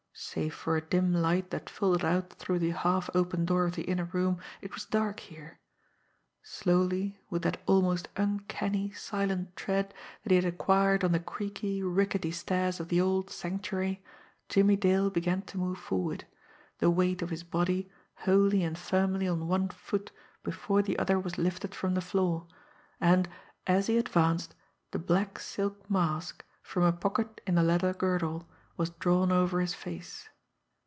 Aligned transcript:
Save 0.13 0.53
for 0.53 0.77
a 0.77 0.81
dim 0.81 1.13
light 1.15 1.49
that 1.49 1.69
filtered 1.69 2.05
out 2.05 2.31
through 2.33 2.59
the 2.59 2.69
half 2.71 3.09
open 3.15 3.43
door 3.43 3.65
of 3.65 3.73
the 3.75 3.83
inner 3.83 4.03
room, 4.05 4.39
it 4.61 4.73
was 4.73 4.85
dark 4.85 5.19
here. 5.19 5.59
Slowly, 6.43 7.19
with 7.31 7.41
that 7.41 7.61
almost 7.65 8.07
uncanny, 8.15 8.91
silent 8.91 9.55
tread 9.55 9.93
that 10.21 10.29
he 10.29 10.35
had 10.35 10.45
acquired 10.45 11.03
on 11.03 11.11
the 11.11 11.19
creaky, 11.19 11.81
rickety 11.81 12.29
stairs 12.29 12.79
of 12.79 12.89
the 12.89 13.01
old 13.01 13.31
Sanctuary, 13.31 14.03
Jimmie 14.47 14.75
Dale 14.75 15.09
began 15.09 15.41
to 15.43 15.57
move 15.57 15.79
forward, 15.79 16.25
the 16.77 16.91
weight 16.91 17.21
of 17.23 17.31
his 17.31 17.43
body 17.43 17.89
wholly 18.17 18.63
and 18.63 18.77
firmly 18.77 19.27
on 19.27 19.47
one 19.47 19.69
foot 19.69 20.11
before 20.43 20.83
the 20.83 20.99
other 20.99 21.19
was 21.19 21.39
lifted 21.39 21.73
from 21.73 21.95
the 21.95 22.01
floor; 22.01 22.45
and, 22.99 23.27
as 23.65 23.87
he 23.87 23.97
advanced, 23.97 24.53
the 24.91 24.99
black 24.99 25.39
silk 25.39 25.89
mask, 25.89 26.43
from 26.61 26.83
a 26.83 26.91
pocket 26.93 27.41
in 27.47 27.55
the 27.55 27.63
leather 27.63 27.93
girdle, 27.93 28.47
was 28.77 28.89
drawn 28.89 29.31
over 29.31 29.61
his 29.61 29.75
face. 29.75 30.27